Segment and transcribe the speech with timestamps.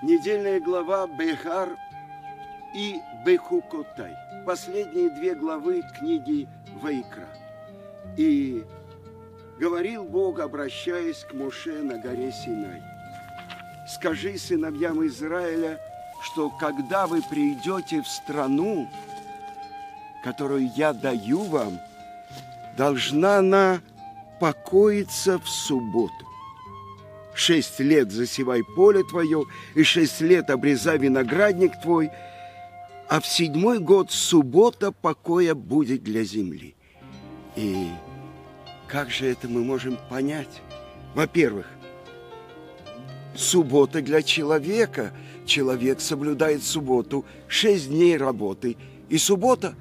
[0.00, 1.76] Недельная глава Бехар
[2.72, 4.14] и Бехукотай.
[4.46, 6.48] Последние две главы книги
[6.80, 7.26] Вайкра.
[8.16, 8.64] И
[9.58, 12.80] говорил Бог, обращаясь к Моше на горе Синай.
[13.88, 15.80] Скажи сыновьям Израиля,
[16.22, 18.88] что когда вы придете в страну,
[20.22, 21.80] которую я даю вам,
[22.76, 23.80] должна она
[24.38, 26.27] покоиться в субботу.
[27.38, 29.44] Шесть лет засевай поле твое,
[29.76, 32.10] и шесть лет обрезай виноградник твой,
[33.08, 36.74] а в седьмой год суббота покоя будет для земли.
[37.54, 37.90] И
[38.88, 40.62] как же это мы можем понять?
[41.14, 41.68] Во-первых,
[43.36, 45.12] суббота для человека.
[45.46, 48.76] Человек соблюдает субботу, шесть дней работы,
[49.08, 49.76] и суббота.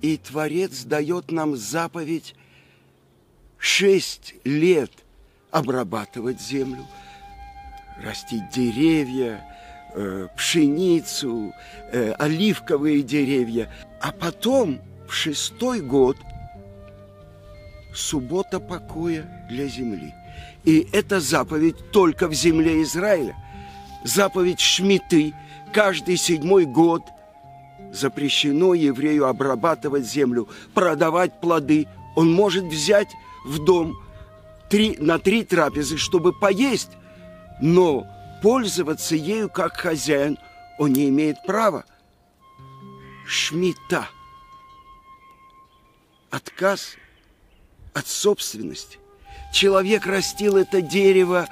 [0.00, 2.34] И Творец дает нам заповедь
[3.58, 5.03] шесть лет
[5.54, 6.84] обрабатывать землю,
[8.02, 9.40] растить деревья,
[9.94, 11.52] э, пшеницу,
[11.92, 13.70] э, оливковые деревья.
[14.00, 16.16] А потом, в шестой год,
[17.94, 20.12] суббота покоя для земли.
[20.64, 23.36] И это заповедь только в земле Израиля.
[24.02, 25.34] Заповедь Шмиты
[25.72, 27.02] каждый седьмой год
[27.92, 31.86] запрещено еврею обрабатывать землю, продавать плоды.
[32.16, 33.12] Он может взять
[33.46, 33.94] в дом
[34.68, 36.90] три, на три трапезы, чтобы поесть,
[37.60, 38.06] но
[38.42, 40.38] пользоваться ею как хозяин
[40.78, 41.84] он не имеет права.
[43.26, 44.08] Шмита.
[46.30, 46.96] Отказ
[47.94, 48.98] от собственности.
[49.52, 51.48] Человек растил это дерево,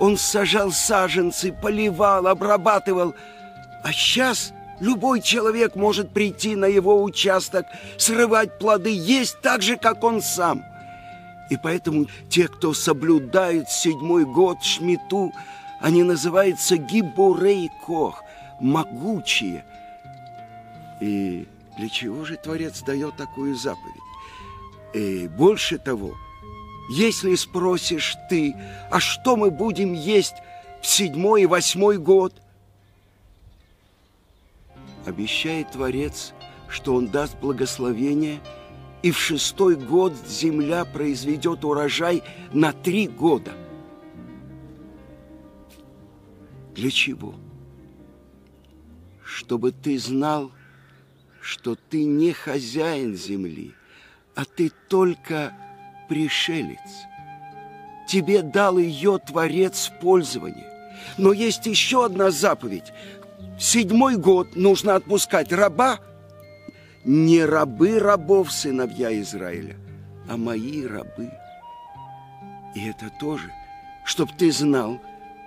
[0.00, 3.14] он сажал саженцы, поливал, обрабатывал.
[3.84, 10.02] А сейчас любой человек может прийти на его участок, срывать плоды, есть так же, как
[10.02, 10.64] он сам.
[11.50, 15.32] И поэтому те, кто соблюдает седьмой год Шмиту,
[15.80, 18.22] они называются гибурей кох,
[18.60, 19.64] могучие.
[21.00, 21.46] И
[21.76, 23.94] для чего же Творец дает такую заповедь?
[24.94, 26.14] И больше того,
[26.90, 28.54] если спросишь ты,
[28.90, 30.36] а что мы будем есть
[30.80, 32.34] в седьмой и восьмой год?
[35.04, 36.32] Обещает Творец,
[36.68, 38.40] что Он даст благословение,
[39.04, 43.52] и в шестой год земля произведет урожай на три года.
[46.74, 47.36] Для чего?
[49.22, 50.50] Чтобы ты знал,
[51.40, 53.74] что ты не хозяин земли–
[54.34, 55.52] а ты только
[56.08, 56.78] пришелец.
[58.08, 60.70] Тебе дал ее Творец в пользование.
[61.18, 62.92] Но есть еще одна заповедь.
[63.58, 66.00] В седьмой год нужно отпускать раба.
[67.04, 69.76] Не рабы рабов, сыновья Израиля,
[70.28, 71.30] а мои рабы.
[72.74, 73.52] И это тоже,
[74.04, 74.98] чтобы ты знал,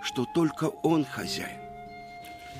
[0.03, 1.59] что только он хозяин.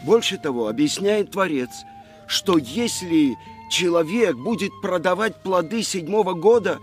[0.04, 1.86] Больше того, объясняет Творец,
[2.26, 3.36] что если
[3.70, 6.80] человек будет продавать плоды седьмого года,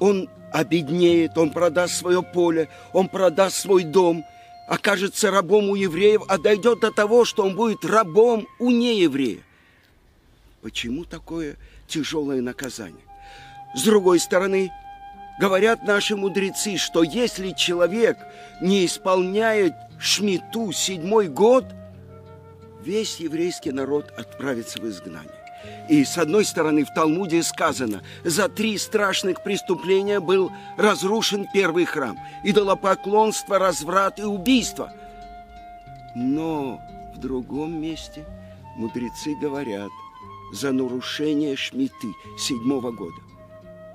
[0.00, 4.24] он обеднеет, он продаст свое поле, он продаст свой дом,
[4.68, 9.45] окажется рабом у евреев, а дойдет до того, что он будет рабом у нееврея.
[10.66, 13.04] Почему такое тяжелое наказание?
[13.76, 14.72] С другой стороны,
[15.38, 18.18] говорят наши мудрецы, что если человек
[18.60, 21.66] не исполняет шмиту седьмой год,
[22.82, 25.30] весь еврейский народ отправится в изгнание.
[25.88, 32.18] И с одной стороны в Талмуде сказано, за три страшных преступления был разрушен первый храм.
[32.42, 34.92] Идолопоклонство, разврат и убийство.
[36.16, 36.80] Но
[37.14, 38.24] в другом месте
[38.76, 39.92] мудрецы говорят
[40.52, 43.20] за нарушение шмиты седьмого года.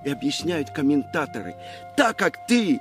[0.06, 1.56] И объясняют комментаторы,
[1.96, 2.80] так как ты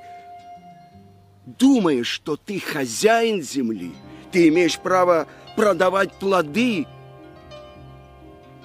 [1.45, 3.93] думаешь, что ты хозяин земли,
[4.33, 5.27] ты имеешь право
[5.57, 6.87] продавать плоды–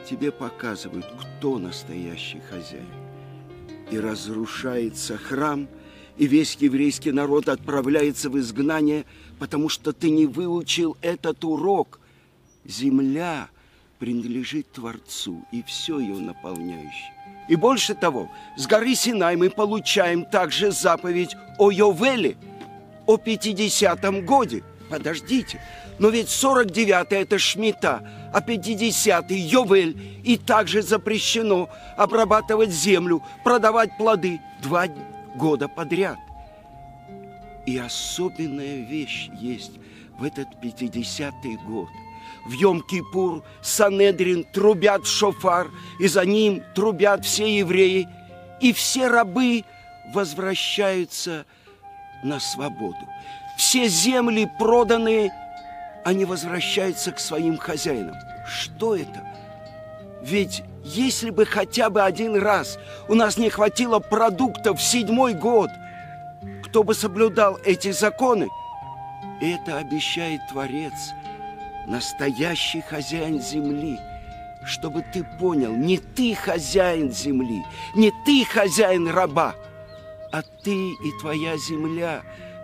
[0.06, 2.86] тебе показывают, кто настоящий хозяин.
[3.92, 5.68] И разрушается храм,
[6.18, 9.06] и весь еврейский народ отправляется в изгнание,
[9.40, 12.00] потому что ты не выучил этот урок.
[12.64, 13.50] Земля
[14.00, 17.14] принадлежит Творцу и все ее наполняющее.
[17.48, 22.38] И больше того, с горы Синай мы получаем также заповедь о Йовеле,
[23.06, 24.64] о 50-м годе.
[24.90, 25.62] Подождите,
[26.00, 30.22] но ведь 49-й это Шмита, а 50-й Йовель.
[30.24, 34.88] И также запрещено обрабатывать землю, продавать плоды два
[35.36, 36.18] года подряд.
[37.66, 39.74] И особенная вещь есть
[40.18, 41.90] в этот 50-й год.
[42.46, 45.70] В Йом-Кипур Санедрин трубят шофар,
[46.00, 48.08] и за ним трубят все евреи,
[48.62, 49.64] и все рабы
[50.14, 51.46] возвращаются
[52.24, 53.08] на свободу.
[53.58, 55.32] Все земли, проданные
[56.04, 58.16] они возвращаются к своим хозяинам.
[58.48, 59.26] Что это?
[60.22, 62.78] Ведь если бы хотя бы один раз
[63.08, 65.70] у нас не хватило продуктов в седьмой год,
[66.64, 68.50] кто бы соблюдал эти законы,
[69.42, 70.94] это обещает Творец,
[71.88, 74.00] настоящий хозяин земли,
[74.66, 77.64] чтобы ты понял, не ты хозяин земли,
[77.96, 79.56] не ты хозяин раба,
[80.32, 82.24] а ты и твоя земля,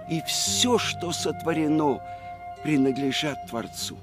[0.09, 2.01] и все, что сотворено,
[2.63, 3.97] принадлежат Творцу.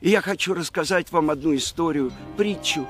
[0.00, 2.86] И я хочу рассказать вам одну историю, притчу.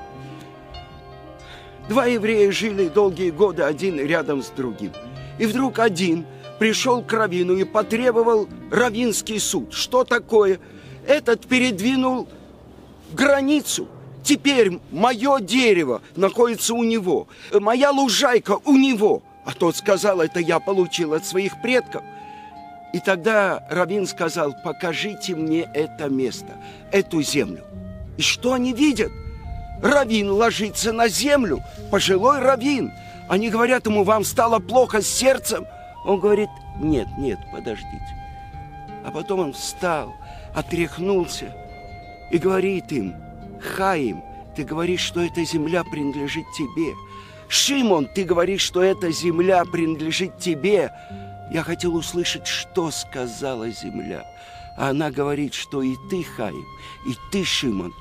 [1.89, 4.91] Два еврея жили долгие годы один рядом с другим.
[5.39, 6.25] И вдруг один
[6.59, 9.73] пришел к равину и потребовал равинский суд.
[9.73, 10.59] Что такое?
[11.07, 12.27] Этот передвинул
[13.13, 13.87] границу.
[14.23, 19.23] Теперь мое дерево находится у него, моя лужайка у него.
[19.45, 22.03] А тот сказал, это я получил от своих предков.
[22.93, 26.57] И тогда Равин сказал, покажите мне это место,
[26.91, 27.63] эту землю.
[28.17, 29.11] И что они видят?
[29.81, 32.91] Равин ложится на землю, пожилой Равин.
[33.29, 35.65] Они говорят ему, вам стало плохо с сердцем.
[36.05, 36.49] Он говорит,
[36.79, 38.20] нет, нет, подождите.
[39.03, 40.13] А потом он встал,
[40.53, 41.55] отряхнулся
[42.31, 43.15] и говорит им,
[43.59, 44.23] Хаим,
[44.55, 46.93] ты говоришь, что эта земля принадлежит тебе.
[47.47, 50.91] Шимон, ты говоришь, что эта земля принадлежит тебе.
[51.51, 54.25] Я хотел услышать, что сказала земля.
[54.77, 56.65] А она говорит, что и ты, Хаим,
[57.05, 57.93] и ты, Шимон,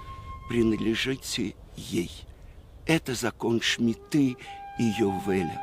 [0.48, 2.10] принадлежите ей.
[2.86, 4.36] Это закон Шмиты
[4.78, 5.60] и Йовеля.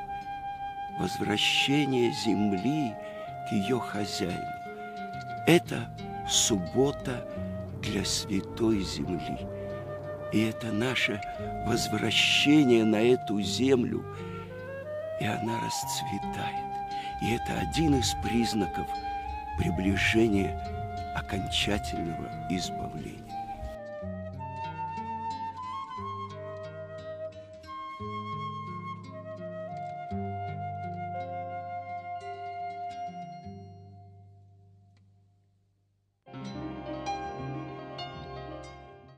[1.00, 2.94] Возвращение земли
[3.50, 4.56] к ее хозяину.
[5.47, 5.89] Это
[6.27, 7.25] суббота
[7.81, 9.47] для святой земли.
[10.33, 11.21] И это наше
[11.65, 14.03] возвращение на эту землю,
[15.21, 16.65] и она расцветает.
[17.23, 18.88] И это один из признаков
[19.57, 20.61] приближения
[21.15, 23.37] окончательного избавления.